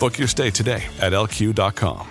Book 0.00 0.18
your 0.18 0.28
stay 0.28 0.50
today 0.50 0.82
at 0.98 1.12
lq.com. 1.12 2.08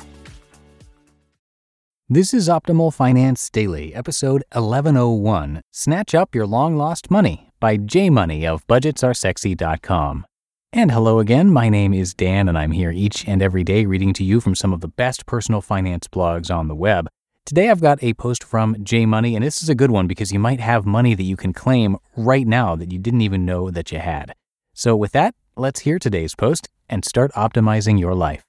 This 2.08 2.34
is 2.34 2.48
Optimal 2.48 2.94
Finance 2.94 3.50
Daily, 3.50 3.94
episode 3.94 4.44
1101 4.54 5.62
Snatch 5.72 6.16
Up 6.16 6.34
Your 6.34 6.48
Long 6.48 6.76
Lost 6.76 7.12
Money 7.12 7.50
by 7.60 7.78
J 7.78 8.10
Money 8.10 8.48
of 8.48 8.66
BudgetsAreSexy.com. 8.68 10.26
And 10.72 10.92
hello 10.92 11.20
again, 11.20 11.52
my 11.52 11.68
name 11.68 11.94
is 11.96 12.14
Dan, 12.14 12.48
and 12.48 12.58
I'm 12.58 12.72
here 12.72 12.92
each 12.92 13.28
and 13.28 13.42
every 13.42 13.64
day 13.64 13.86
reading 13.86 14.14
to 14.14 14.24
you 14.24 14.40
from 14.40 14.54
some 14.54 14.72
of 14.72 14.82
the 14.82 14.88
best 14.88 15.26
personal 15.26 15.62
finance 15.62 16.08
blogs 16.08 16.56
on 16.56 16.68
the 16.68 16.76
web. 16.76 17.08
Today 17.46 17.70
I've 17.70 17.82
got 17.82 18.04
a 18.04 18.14
post 18.14 18.44
from 18.44 18.76
J 18.84 19.08
Money, 19.08 19.36
and 19.36 19.44
this 19.44 19.64
is 19.64 19.70
a 19.70 19.76
good 19.76 19.90
one 19.90 20.06
because 20.06 20.32
you 20.32 20.38
might 20.38 20.60
have 20.60 20.86
money 20.86 21.16
that 21.16 21.24
you 21.24 21.36
can 21.36 21.54
claim 21.54 21.98
right 22.16 22.46
now 22.46 22.76
that 22.76 22.92
you 22.92 23.00
didn't 23.00 23.22
even 23.22 23.46
know 23.46 23.72
that 23.72 23.92
you 23.92 23.98
had. 23.98 24.36
So, 24.76 24.96
with 24.96 25.12
that, 25.14 25.34
let's 25.60 25.82
hear 25.82 26.00
today's 26.00 26.34
post 26.36 26.70
and 26.90 27.06
start 27.06 27.32
optimizing 27.34 28.00
your 28.00 28.16
life. 28.16 28.44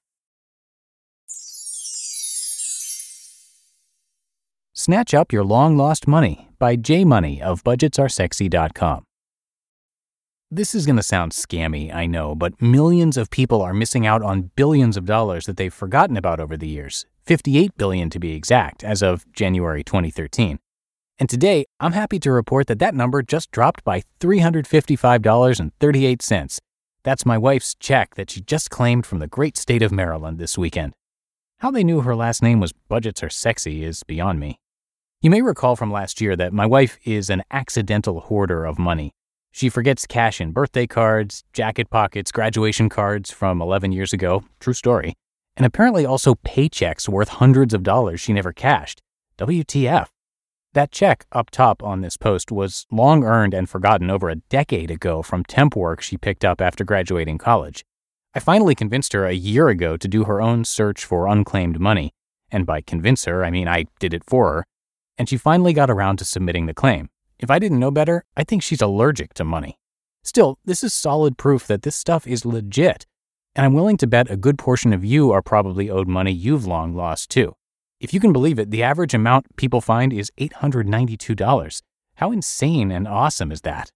Snatch 4.73 5.13
Up 5.13 5.33
Your 5.33 5.43
Long 5.45 5.77
Lost 5.77 6.09
Money 6.09 6.49
by 6.59 6.75
J 6.77 7.05
Money 7.05 7.43
of 7.43 7.63
BudgetsAreSexy.com. 7.65 9.05
This 10.51 10.75
is 10.75 10.87
going 10.87 10.97
to 10.97 11.03
sound 11.03 11.33
scammy, 11.33 11.95
I 11.95 12.07
know, 12.07 12.35
but 12.35 12.63
millions 12.63 13.17
of 13.17 13.31
people 13.31 13.63
are 13.63 13.73
missing 13.75 14.07
out 14.07 14.23
on 14.23 14.51
billions 14.57 14.97
of 14.97 15.05
dollars 15.05 15.47
that 15.47 15.57
they've 15.59 15.73
forgotten 15.73 16.17
about 16.17 16.41
over 16.41 16.57
the 16.57 16.67
years, 16.67 17.07
58 17.27 17.77
billion 17.77 18.11
to 18.11 18.19
be 18.19 18.33
exact, 18.33 18.83
as 18.83 19.01
of 19.03 19.31
January 19.33 19.85
2013. 19.85 20.59
And 21.19 21.29
today, 21.29 21.67
I'm 21.79 21.93
happy 21.93 22.19
to 22.21 22.33
report 22.33 22.67
that 22.69 22.79
that 22.79 22.95
number 22.95 23.21
just 23.23 23.51
dropped 23.51 23.85
by 23.85 24.03
$355.38. 24.21 26.59
That's 27.03 27.25
my 27.25 27.39
wife's 27.39 27.75
check 27.75 28.15
that 28.17 28.31
she 28.31 28.43
just 28.43 28.69
claimed 28.69 29.07
from 29.07 29.21
the 29.21 29.27
great 29.27 29.57
state 29.57 29.81
of 29.81 29.91
Maryland 29.91 30.39
this 30.39 30.59
weekend. 30.59 30.93
How 31.61 31.71
they 31.71 31.83
knew 31.83 32.03
her 32.03 32.15
last 32.15 32.43
name 32.43 32.61
was 32.61 32.73
Budgets 32.73 33.23
Are 33.23 33.31
Sexy 33.31 33.85
is 33.85 34.03
beyond 34.03 34.39
me. 34.39 34.61
You 35.23 35.31
may 35.31 35.41
recall 35.41 35.77
from 35.77 35.91
last 35.91 36.21
year 36.21 36.37
that 36.37 36.53
my 36.53 36.67
wife 36.67 36.99
is 37.05 37.31
an 37.31 37.43
accidental 37.51 38.21
hoarder 38.21 38.67
of 38.67 38.79
money. 38.79 39.13
She 39.51 39.71
forgets 39.71 40.07
cash 40.07 40.43
in 40.43 40.53
birthday 40.53 40.87
cards, 40.87 41.43
jacket 41.55 41.89
pockets, 41.89 42.33
graduation 42.33 42.91
cards 42.91 43.31
from 43.31 43.63
11 43.63 43.93
years 43.93 44.13
ago, 44.13 44.45
true 44.61 44.75
story, 44.75 45.15
and 45.57 45.65
apparently 45.65 46.05
also 46.05 46.35
paychecks 46.35 47.09
worth 47.09 47.29
hundreds 47.29 47.73
of 47.73 47.83
dollars 47.83 48.21
she 48.21 48.35
never 48.35 48.53
cashed. 48.53 49.01
WTF. 49.39 50.09
That 50.73 50.93
check 50.93 51.27
up 51.33 51.51
top 51.51 51.83
on 51.83 52.01
this 52.01 52.17
post 52.17 52.53
was 52.53 52.87
long 52.93 53.25
earned 53.25 53.55
and 53.55 53.69
forgotten 53.69 54.09
over 54.09 54.29
a 54.29 54.37
decade 54.37 54.89
ago 54.89 55.21
from 55.21 55.43
temp 55.43 55.75
work 55.75 56.01
she 56.01 56.17
picked 56.17 56.45
up 56.45 56.61
after 56.61 56.85
graduating 56.85 57.39
college. 57.39 57.85
I 58.37 58.39
finally 58.39 58.77
convinced 58.77 59.13
her 59.13 59.27
a 59.27 59.33
year 59.33 59.69
ago 59.69 59.97
to 59.97 60.07
do 60.07 60.25
her 60.25 60.41
own 60.41 60.65
search 60.65 61.05
for 61.05 61.27
unclaimed 61.27 61.81
money, 61.81 62.13
and 62.53 62.67
by 62.67 62.83
convince 62.83 63.25
her, 63.25 63.45
I 63.45 63.51
mean 63.51 63.67
I 63.67 63.87
did 63.99 64.15
it 64.15 64.23
for 64.25 64.53
her, 64.53 64.67
and 65.19 65.29
she 65.29 65.37
finally 65.37 65.73
got 65.73 65.91
around 65.91 66.19
to 66.19 66.25
submitting 66.25 66.67
the 66.67 66.75
claim. 66.75 67.09
If 67.41 67.51
I 67.51 67.59
didn't 67.59 67.81
know 67.81 67.91
better, 67.91 68.25
I 68.37 68.45
think 68.45 68.63
she's 68.63 68.81
allergic 68.81 69.35
to 69.35 69.45
money. 69.45 69.77
Still, 70.23 70.61
this 70.65 70.85
is 70.85 70.95
solid 70.95 71.37
proof 71.37 71.67
that 71.67 71.83
this 71.83 71.97
stuff 71.97 72.29
is 72.29 72.45
legit, 72.45 73.07
and 73.57 73.67
I'm 73.67 73.75
willing 73.75 73.97
to 73.97 74.07
bet 74.07 74.31
a 74.31 74.37
good 74.37 74.57
portion 74.57 74.93
of 74.93 75.05
you 75.05 75.33
are 75.33 75.43
probably 75.43 75.91
owed 75.91 76.07
money 76.07 76.31
you've 76.31 76.67
long 76.67 76.95
lost 76.95 77.29
too. 77.29 77.57
If 78.01 78.15
you 78.15 78.21
can 78.21 78.33
believe 78.33 78.59
it, 78.59 78.71
the 78.71 78.83
average 78.83 79.13
amount 79.13 79.57
people 79.57 79.83
find 79.83 80.11
is 80.11 80.33
$892. 80.41 81.83
How 82.15 82.33
insane 82.33 82.91
and 82.91 83.07
awesome 83.07 83.53
is 83.53 83.61
that? 83.61 83.93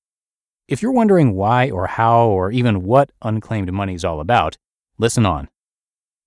If 0.69 0.83
you're 0.83 0.93
wondering 0.93 1.35
why 1.35 1.71
or 1.71 1.87
how 1.87 2.29
or 2.29 2.51
even 2.51 2.83
what 2.83 3.13
unclaimed 3.23 3.73
money 3.73 3.95
is 3.95 4.05
all 4.05 4.21
about, 4.21 4.59
listen 4.99 5.25
on. 5.25 5.49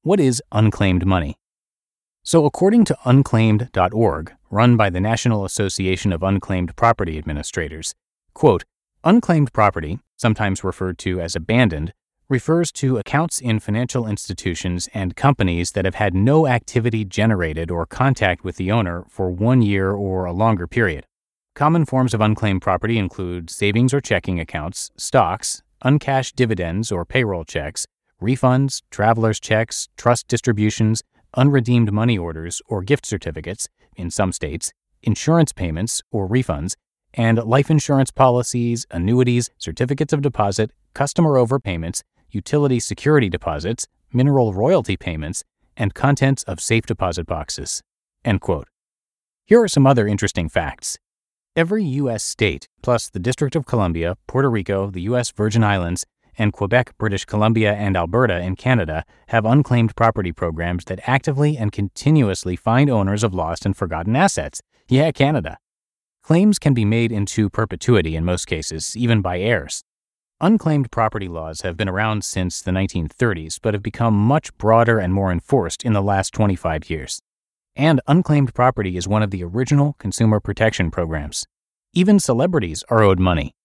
What 0.02 0.20
is 0.20 0.42
unclaimed 0.52 1.06
money? 1.06 1.38
So, 2.24 2.46
according 2.46 2.86
to 2.86 2.98
unclaimed.org, 3.06 4.34
run 4.50 4.76
by 4.76 4.90
the 4.90 5.00
National 5.00 5.46
Association 5.46 6.12
of 6.12 6.24
Unclaimed 6.24 6.76
Property 6.76 7.18
Administrators, 7.18 7.94
quote, 8.34 8.64
unclaimed 9.04 9.54
property, 9.54 10.00
sometimes 10.16 10.64
referred 10.64 10.98
to 11.00 11.22
as 11.22 11.36
abandoned, 11.36 11.94
refers 12.30 12.74
to 12.74 12.98
accounts 12.98 13.40
in 13.40 13.58
financial 13.58 14.06
institutions 14.06 14.90
and 14.94 15.16
companies 15.16 15.72
that 15.72 15.86
have 15.86 15.96
had 15.96 16.14
no 16.14 16.46
activity 16.46 17.06
generated 17.06 17.72
or 17.72 17.86
contact 17.86 18.44
with 18.44 18.58
the 18.58 18.70
owner 18.70 19.06
for 19.08 19.32
one 19.32 19.62
year 19.62 19.94
or 19.94 20.26
a 20.26 20.34
longer 20.34 20.68
period. 20.68 21.06
Common 21.56 21.86
forms 21.86 22.14
of 22.14 22.20
unclaimed 22.20 22.62
property 22.62 22.98
include 22.98 23.50
savings 23.50 23.94
or 23.94 24.02
checking 24.02 24.42
accounts, 24.42 24.92
stocks, 24.98 25.64
uncashed 25.84 26.36
dividends 26.36 26.92
or 26.92 27.06
payroll 27.06 27.46
checks, 27.46 27.88
refunds, 28.22 28.82
traveler's 28.92 29.40
checks, 29.40 29.88
trust 29.96 30.28
distributions, 30.28 31.04
unredeemed 31.36 31.94
money 31.94 32.18
orders 32.18 32.62
or 32.68 32.84
gift 32.84 33.06
certificates 33.06 33.70
in 33.96 34.12
some 34.12 34.34
states, 34.34 34.74
insurance 35.02 35.54
payments 35.54 36.02
or 36.12 36.28
refunds, 36.28 36.76
and 37.14 37.42
life 37.44 37.72
insurance 37.72 38.12
policies, 38.12 38.86
annuities, 38.92 39.50
certificates 39.58 40.12
of 40.12 40.22
deposit, 40.22 40.72
customer 40.94 41.36
overpayments, 41.36 42.04
utility 42.32 42.80
security 42.80 43.30
deposits, 43.30 43.88
mineral 44.12 44.54
royalty 44.54 44.98
payments, 44.98 45.44
and 45.76 45.94
contents 45.94 46.44
of 46.44 46.60
safe 46.60 46.86
deposit 46.86 47.26
boxes. 47.26 47.82
End 48.26 48.42
quote. 48.42 48.68
Here 49.46 49.62
are 49.62 49.68
some 49.68 49.88
other 49.88 50.08
interesting 50.08 50.50
facts. 50.50 50.98
Every 51.56 51.84
U.S. 51.84 52.24
state, 52.24 52.68
plus 52.82 53.10
the 53.10 53.20
District 53.20 53.56
of 53.56 53.66
Columbia, 53.66 54.18
Puerto 54.28 54.50
Rico, 54.50 54.92
the 54.92 55.02
U.S. 55.02 55.32
Virgin 55.32 55.64
Islands, 55.64 56.06
and 56.38 56.54
Quebec, 56.54 56.98
British 56.98 57.26
Columbia, 57.26 57.74
and 57.74 57.98
Alberta 57.98 58.40
in 58.40 58.56
Canada 58.56 59.04
have 59.30 59.46
unclaimed 59.46 59.96
property 59.96 60.32
programs 60.32 60.86
that 60.86 61.00
actively 61.08 61.58
and 61.58 61.72
continuously 61.72 62.56
find 62.56 62.90
owners 62.90 63.24
of 63.24 63.34
lost 63.34 63.66
and 63.66 63.76
forgotten 63.76 64.16
assets. 64.16 64.62
Yeah, 64.88 65.12
Canada. 65.12 65.58
Claims 66.22 66.60
can 66.60 66.74
be 66.74 66.86
made 66.86 67.12
into 67.12 67.50
perpetuity 67.50 68.16
in 68.16 68.26
most 68.26 68.46
cases, 68.46 68.96
even 68.96 69.22
by 69.22 69.40
heirs. 69.40 69.84
Unclaimed 70.40 70.92
property 70.92 71.28
laws 71.28 71.62
have 71.62 71.76
been 71.76 71.90
around 71.90 72.24
since 72.24 72.62
the 72.62 72.70
1930s, 72.70 73.58
but 73.60 73.74
have 73.74 73.82
become 73.82 74.14
much 74.14 74.56
broader 74.60 75.00
and 75.00 75.12
more 75.12 75.32
enforced 75.32 75.84
in 75.84 75.94
the 75.94 76.02
last 76.02 76.32
25 76.32 76.92
years. 76.92 77.20
And 77.76 78.00
unclaimed 78.06 78.54
property 78.54 78.98
is 78.98 79.08
one 79.08 79.24
of 79.24 79.32
the 79.32 79.44
original 79.44 79.96
consumer 79.98 80.40
protection 80.40 80.92
programs. 80.92 81.48
Even 81.92 82.20
celebrities 82.20 82.84
are 82.88 83.02
owed 83.02 83.20
money. 83.20 83.56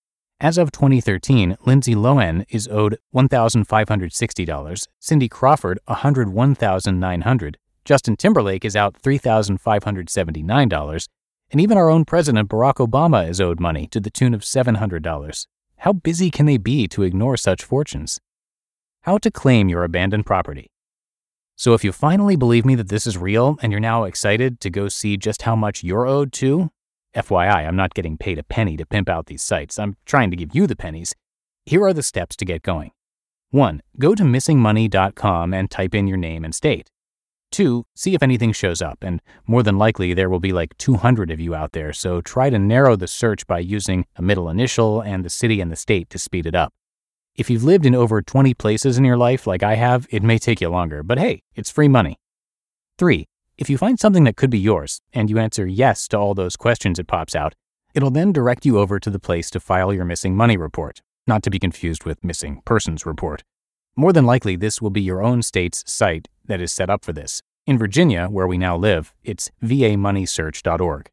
As 0.40 0.56
of 0.56 0.72
2013, 0.72 1.58
Lindsay 1.66 1.94
Lohan 1.94 2.46
is 2.48 2.66
owed 2.68 2.96
$1,560, 3.14 4.86
Cindy 4.98 5.28
Crawford 5.28 5.78
$101,900, 5.86 7.54
Justin 7.84 8.16
Timberlake 8.16 8.64
is 8.64 8.76
out 8.76 8.94
$3,579, 9.02 11.08
and 11.50 11.60
even 11.60 11.76
our 11.76 11.90
own 11.90 12.06
President 12.06 12.48
Barack 12.48 12.76
Obama 12.76 13.28
is 13.28 13.42
owed 13.42 13.60
money 13.60 13.86
to 13.88 14.00
the 14.00 14.08
tune 14.08 14.32
of 14.32 14.40
$700. 14.40 15.46
How 15.82 15.92
busy 15.92 16.30
can 16.30 16.46
they 16.46 16.58
be 16.58 16.86
to 16.86 17.02
ignore 17.02 17.36
such 17.36 17.64
fortunes? 17.64 18.20
How 19.00 19.18
to 19.18 19.32
claim 19.32 19.68
your 19.68 19.82
abandoned 19.82 20.24
property. 20.24 20.70
So, 21.56 21.74
if 21.74 21.82
you 21.82 21.90
finally 21.90 22.36
believe 22.36 22.64
me 22.64 22.76
that 22.76 22.88
this 22.88 23.04
is 23.04 23.18
real 23.18 23.58
and 23.60 23.72
you're 23.72 23.80
now 23.80 24.04
excited 24.04 24.60
to 24.60 24.70
go 24.70 24.86
see 24.86 25.16
just 25.16 25.42
how 25.42 25.56
much 25.56 25.82
you're 25.82 26.06
owed 26.06 26.32
to, 26.34 26.70
FYI, 27.16 27.66
I'm 27.66 27.74
not 27.74 27.94
getting 27.94 28.16
paid 28.16 28.38
a 28.38 28.44
penny 28.44 28.76
to 28.76 28.86
pimp 28.86 29.08
out 29.08 29.26
these 29.26 29.42
sites. 29.42 29.76
I'm 29.76 29.96
trying 30.06 30.30
to 30.30 30.36
give 30.36 30.54
you 30.54 30.68
the 30.68 30.76
pennies. 30.76 31.16
Here 31.66 31.82
are 31.82 31.92
the 31.92 32.04
steps 32.04 32.36
to 32.36 32.44
get 32.44 32.62
going. 32.62 32.92
1. 33.50 33.82
Go 33.98 34.14
to 34.14 34.22
missingmoney.com 34.22 35.52
and 35.52 35.68
type 35.68 35.96
in 35.96 36.06
your 36.06 36.16
name 36.16 36.44
and 36.44 36.54
state. 36.54 36.90
2. 37.52 37.84
See 37.94 38.14
if 38.14 38.22
anything 38.22 38.52
shows 38.52 38.82
up, 38.82 38.98
and 39.02 39.22
more 39.46 39.62
than 39.62 39.78
likely 39.78 40.14
there 40.14 40.28
will 40.30 40.40
be 40.40 40.52
like 40.52 40.76
200 40.78 41.30
of 41.30 41.38
you 41.38 41.54
out 41.54 41.72
there, 41.72 41.92
so 41.92 42.20
try 42.20 42.50
to 42.50 42.58
narrow 42.58 42.96
the 42.96 43.06
search 43.06 43.46
by 43.46 43.60
using 43.60 44.06
a 44.16 44.22
middle 44.22 44.48
initial 44.48 45.00
and 45.00 45.24
the 45.24 45.30
city 45.30 45.60
and 45.60 45.70
the 45.70 45.76
state 45.76 46.10
to 46.10 46.18
speed 46.18 46.46
it 46.46 46.54
up. 46.54 46.72
If 47.36 47.48
you've 47.48 47.64
lived 47.64 47.86
in 47.86 47.94
over 47.94 48.20
20 48.20 48.52
places 48.54 48.98
in 48.98 49.04
your 49.04 49.16
life 49.16 49.46
like 49.46 49.62
I 49.62 49.76
have, 49.76 50.06
it 50.10 50.22
may 50.22 50.38
take 50.38 50.60
you 50.60 50.68
longer, 50.68 51.02
but 51.02 51.18
hey, 51.18 51.42
it's 51.54 51.70
free 51.70 51.88
money. 51.88 52.18
3. 52.98 53.26
If 53.56 53.70
you 53.70 53.78
find 53.78 54.00
something 54.00 54.24
that 54.24 54.36
could 54.36 54.50
be 54.50 54.58
yours, 54.58 55.00
and 55.12 55.30
you 55.30 55.38
answer 55.38 55.66
yes 55.66 56.08
to 56.08 56.18
all 56.18 56.34
those 56.34 56.56
questions 56.56 56.98
it 56.98 57.06
pops 57.06 57.34
out, 57.34 57.54
it'll 57.94 58.10
then 58.10 58.32
direct 58.32 58.66
you 58.66 58.78
over 58.78 58.98
to 58.98 59.10
the 59.10 59.18
place 59.18 59.50
to 59.50 59.60
file 59.60 59.94
your 59.94 60.04
missing 60.04 60.34
money 60.34 60.56
report, 60.56 61.00
not 61.26 61.42
to 61.44 61.50
be 61.50 61.58
confused 61.58 62.04
with 62.04 62.24
missing 62.24 62.62
persons 62.64 63.06
report. 63.06 63.44
More 63.94 64.12
than 64.12 64.24
likely, 64.24 64.56
this 64.56 64.80
will 64.80 64.90
be 64.90 65.02
your 65.02 65.22
own 65.22 65.42
state's 65.42 65.84
site 65.86 66.28
that 66.46 66.60
is 66.60 66.72
set 66.72 66.90
up 66.90 67.04
for 67.04 67.12
this. 67.12 67.42
In 67.66 67.78
Virginia, 67.78 68.26
where 68.26 68.46
we 68.46 68.58
now 68.58 68.76
live, 68.76 69.14
it's 69.22 69.50
vamoneysearch.org. 69.62 71.08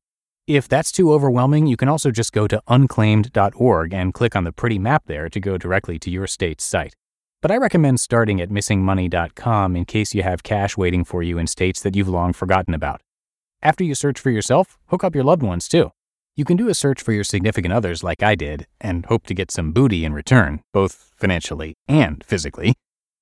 If 0.48 0.68
that's 0.68 0.92
too 0.92 1.14
overwhelming, 1.14 1.68
you 1.68 1.78
can 1.78 1.88
also 1.88 2.10
just 2.10 2.34
go 2.34 2.48
to 2.48 2.60
unclaimed.org 2.68 3.94
and 3.94 4.14
click 4.14 4.36
on 4.36 4.46
the 4.46 4.52
pretty 4.52 4.80
map 4.80 5.04
there 5.06 5.30
to 5.30 5.40
go 5.40 5.60
directly 5.60 6.00
to 6.00 6.10
your 6.10 6.26
state's 6.26 6.64
site. 6.64 6.96
But 7.42 7.52
I 7.52 7.58
recommend 7.58 8.00
starting 8.00 8.42
at 8.42 8.50
missingmoney.com 8.50 9.76
in 9.76 9.86
case 9.86 10.16
you 10.16 10.24
have 10.24 10.42
cash 10.42 10.76
waiting 10.76 11.04
for 11.04 11.22
you 11.22 11.38
in 11.38 11.46
states 11.46 11.82
that 11.84 11.96
you've 11.96 12.10
long 12.10 12.34
forgotten 12.34 12.74
about. 12.74 13.02
After 13.62 13.84
you 13.84 13.94
search 13.94 14.20
for 14.20 14.32
yourself, 14.32 14.80
hook 14.88 15.04
up 15.04 15.14
your 15.14 15.24
loved 15.24 15.44
ones 15.44 15.68
too. 15.68 15.92
You 16.36 16.46
can 16.46 16.58
do 16.58 16.68
a 16.68 16.74
search 16.74 17.02
for 17.02 17.12
your 17.12 17.24
significant 17.24 17.74
others 17.74 18.04
like 18.04 18.24
I 18.24 18.34
did 18.34 18.66
and 18.82 19.06
hope 19.06 19.28
to 19.28 19.34
get 19.34 19.52
some 19.52 19.72
booty 19.72 20.04
in 20.04 20.14
return, 20.14 20.62
both 20.74 21.12
financially 21.16 21.76
and 21.88 22.24
physically. 22.24 22.74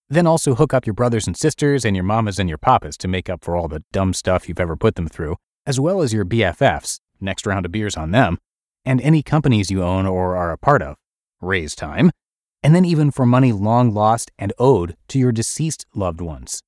Then 0.09 0.27
also 0.27 0.55
hook 0.55 0.73
up 0.73 0.85
your 0.85 0.93
brothers 0.93 1.27
and 1.27 1.35
sisters 1.35 1.83
and 1.83 1.95
your 1.95 2.03
mamas 2.03 2.39
and 2.39 2.47
your 2.47 2.57
papas 2.57 2.97
to 2.97 3.07
make 3.07 3.29
up 3.29 3.43
for 3.43 3.55
all 3.55 3.67
the 3.67 3.83
dumb 3.91 4.13
stuff 4.13 4.47
you've 4.47 4.59
ever 4.59 4.75
put 4.75 4.95
them 4.95 5.07
through, 5.07 5.35
as 5.65 5.79
well 5.79 6.01
as 6.01 6.13
your 6.13 6.25
BFFs, 6.25 6.99
next 7.19 7.45
round 7.45 7.65
of 7.65 7.71
beers 7.71 7.97
on 7.97 8.11
them, 8.11 8.37
and 8.85 9.01
any 9.01 9.21
companies 9.21 9.69
you 9.69 9.83
own 9.83 10.05
or 10.05 10.37
are 10.37 10.51
a 10.51 10.57
part 10.57 10.81
of. 10.81 10.95
Raise 11.41 11.75
time. 11.75 12.11
And 12.63 12.73
then 12.73 12.85
even 12.85 13.11
for 13.11 13.25
money 13.25 13.51
long 13.51 13.93
lost 13.93 14.31
and 14.39 14.53
owed 14.57 14.95
to 15.09 15.19
your 15.19 15.31
deceased 15.31 15.85
loved 15.93 16.21
ones. 16.21 16.63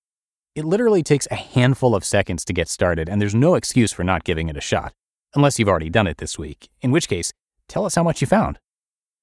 It 0.56 0.66
literally 0.66 1.04
takes 1.04 1.28
a 1.32 1.36
handful 1.36 1.96
of 1.96 2.04
seconds 2.04 2.44
to 2.46 2.54
get 2.54 2.68
started, 2.68 3.08
and 3.08 3.22
there's 3.22 3.36
no 3.36 3.56
excuse 3.56 3.92
for 3.92 4.04
not 4.04 4.24
giving 4.24 4.50
it 4.50 4.58
a 4.58 4.62
shot 4.62 4.94
unless 5.36 5.60
you've 5.60 5.70
already 5.70 5.90
done 5.90 6.08
it 6.08 6.18
this 6.18 6.38
week, 6.38 6.70
in 6.82 6.92
which 6.92 7.08
case, 7.08 7.32
tell 7.68 7.86
us 7.86 7.96
how 7.96 8.04
much 8.04 8.22
you 8.22 8.28
found. 8.28 8.60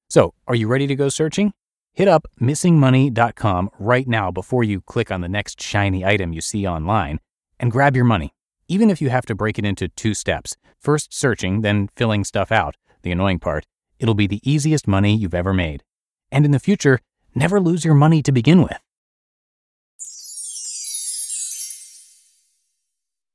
So, 0.09 0.35
are 0.47 0.55
you 0.55 0.69
ready 0.69 0.87
to 0.87 0.95
go 0.95 1.09
searching? 1.09 1.53
Hit 1.97 2.09
up 2.09 2.27
missingmoney.com 2.39 3.71
right 3.79 4.07
now 4.07 4.31
before 4.31 4.63
you 4.63 4.83
click 4.83 5.11
on 5.11 5.23
the 5.23 5.31
next 5.31 5.63
shiny 5.63 6.05
item 6.05 6.35
you 6.35 6.43
see 6.43 6.67
online 6.67 7.21
and 7.59 7.73
grab 7.73 7.97
your 7.97 8.05
money, 8.05 8.35
even 8.69 8.91
if 8.91 9.01
you 9.01 9.09
have 9.09 9.25
to 9.25 9.35
break 9.35 9.59
it 9.59 9.65
into 9.65 9.89
two 9.89 10.13
steps. 10.13 10.59
First 10.79 11.15
searching, 11.15 11.63
then 11.63 11.89
filling 11.97 12.25
stuff 12.25 12.53
out, 12.53 12.77
the 13.01 13.13
annoying 13.13 13.39
part. 13.39 13.65
It'll 13.99 14.15
be 14.15 14.27
the 14.27 14.43
easiest 14.45 14.87
money 14.87 15.17
you've 15.17 15.33
ever 15.33 15.55
made. 15.55 15.85
And 16.31 16.45
in 16.45 16.51
the 16.51 16.59
future, 16.59 17.01
never 17.35 17.61
lose 17.61 17.83
your 17.83 17.95
money 17.95 18.23
to 18.25 18.31
begin 18.31 18.61
with. 18.61 18.79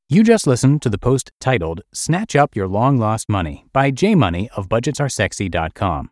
You 0.07 0.21
just 0.21 0.45
listened 0.45 0.83
to 0.83 0.89
the 0.91 0.99
post 0.99 1.31
titled 1.39 1.81
Snatch 1.95 2.35
Up 2.35 2.55
Your 2.55 2.67
Long 2.67 2.99
Lost 2.99 3.27
Money 3.27 3.65
by 3.73 3.89
J 3.89 4.13
Money 4.13 4.51
of 4.55 4.69
BudgetsAreSexy.com. 4.69 6.11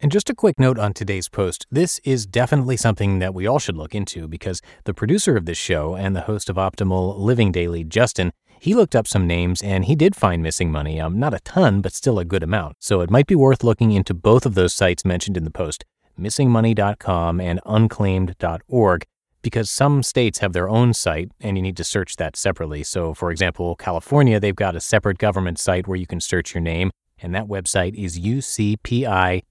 And 0.00 0.12
just 0.12 0.28
a 0.28 0.34
quick 0.34 0.58
note 0.58 0.78
on 0.78 0.92
today's 0.92 1.28
post 1.28 1.66
this 1.70 2.00
is 2.04 2.26
definitely 2.26 2.76
something 2.76 3.18
that 3.18 3.32
we 3.32 3.46
all 3.46 3.58
should 3.58 3.76
look 3.76 3.94
into 3.94 4.28
because 4.28 4.60
the 4.84 4.92
producer 4.92 5.36
of 5.36 5.46
this 5.46 5.56
show 5.56 5.94
and 5.94 6.14
the 6.14 6.22
host 6.22 6.50
of 6.50 6.56
Optimal 6.56 7.18
Living 7.18 7.50
Daily, 7.50 7.82
Justin, 7.82 8.32
he 8.60 8.74
looked 8.74 8.96
up 8.96 9.06
some 9.06 9.26
names 9.26 9.62
and 9.62 9.84
he 9.84 9.94
did 9.94 10.16
find 10.16 10.42
missing 10.42 10.70
money. 10.70 11.00
Um, 11.00 11.18
not 11.18 11.34
a 11.34 11.40
ton, 11.40 11.80
but 11.80 11.92
still 11.92 12.18
a 12.18 12.24
good 12.24 12.42
amount. 12.42 12.76
So 12.80 13.00
it 13.00 13.10
might 13.10 13.26
be 13.26 13.34
worth 13.34 13.64
looking 13.64 13.92
into 13.92 14.14
both 14.14 14.46
of 14.46 14.54
those 14.54 14.74
sites 14.74 15.04
mentioned 15.04 15.36
in 15.36 15.44
the 15.44 15.50
post 15.50 15.84
missingmoney.com 16.18 17.40
and 17.40 17.60
unclaimed.org 17.66 19.04
because 19.42 19.70
some 19.70 20.02
states 20.02 20.38
have 20.40 20.52
their 20.52 20.68
own 20.68 20.92
site 20.92 21.30
and 21.40 21.56
you 21.56 21.62
need 21.62 21.76
to 21.76 21.84
search 21.84 22.16
that 22.16 22.34
separately. 22.36 22.82
So, 22.82 23.14
for 23.14 23.30
example, 23.30 23.76
California, 23.76 24.40
they've 24.40 24.56
got 24.56 24.74
a 24.74 24.80
separate 24.80 25.18
government 25.18 25.60
site 25.60 25.86
where 25.86 25.96
you 25.96 26.06
can 26.06 26.20
search 26.20 26.52
your 26.52 26.62
name, 26.62 26.90
and 27.22 27.32
that 27.34 27.46
website 27.46 27.94
is 27.94 28.18
ucpi.sco.ca.gov, 28.18 29.42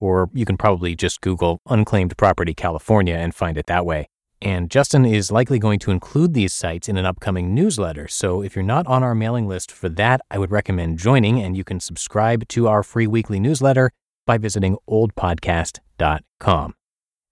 or 0.00 0.28
you 0.34 0.44
can 0.44 0.56
probably 0.58 0.94
just 0.94 1.22
Google 1.22 1.58
Unclaimed 1.66 2.18
Property 2.18 2.52
California 2.52 3.14
and 3.14 3.34
find 3.34 3.56
it 3.56 3.64
that 3.66 3.86
way. 3.86 4.08
And 4.44 4.70
Justin 4.70 5.06
is 5.06 5.32
likely 5.32 5.58
going 5.58 5.78
to 5.80 5.90
include 5.90 6.34
these 6.34 6.52
sites 6.52 6.86
in 6.86 6.98
an 6.98 7.06
upcoming 7.06 7.54
newsletter. 7.54 8.06
So 8.08 8.42
if 8.42 8.54
you're 8.54 8.62
not 8.62 8.86
on 8.86 9.02
our 9.02 9.14
mailing 9.14 9.48
list 9.48 9.72
for 9.72 9.88
that, 9.88 10.20
I 10.30 10.38
would 10.38 10.50
recommend 10.50 10.98
joining, 10.98 11.40
and 11.40 11.56
you 11.56 11.64
can 11.64 11.80
subscribe 11.80 12.46
to 12.48 12.68
our 12.68 12.82
free 12.82 13.06
weekly 13.06 13.40
newsletter 13.40 13.90
by 14.26 14.36
visiting 14.36 14.76
oldpodcast.com. 14.86 16.74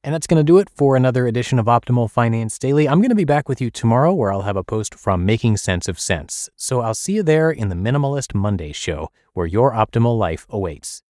And 0.04 0.14
that's 0.14 0.26
going 0.26 0.40
to 0.40 0.42
do 0.42 0.56
it 0.56 0.70
for 0.70 0.96
another 0.96 1.26
edition 1.26 1.58
of 1.58 1.66
Optimal 1.66 2.10
Finance 2.10 2.58
Daily. 2.58 2.88
I'm 2.88 3.00
going 3.00 3.10
to 3.10 3.14
be 3.14 3.24
back 3.24 3.46
with 3.46 3.60
you 3.60 3.70
tomorrow 3.70 4.14
where 4.14 4.32
I'll 4.32 4.42
have 4.42 4.56
a 4.56 4.64
post 4.64 4.94
from 4.94 5.26
Making 5.26 5.58
Sense 5.58 5.88
of 5.88 6.00
Cents. 6.00 6.48
So 6.56 6.80
I'll 6.80 6.94
see 6.94 7.12
you 7.12 7.22
there 7.22 7.50
in 7.50 7.68
the 7.68 7.76
Minimalist 7.76 8.34
Monday 8.34 8.72
show 8.72 9.10
where 9.34 9.46
your 9.46 9.72
optimal 9.72 10.18
life 10.18 10.46
awaits. 10.48 11.02